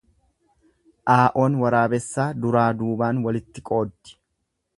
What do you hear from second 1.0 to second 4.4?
Aa'oon waraabessaa duraa duubaan walitti qooddi.